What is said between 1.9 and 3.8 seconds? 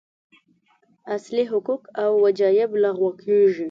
او وجایب لغوه کېږي.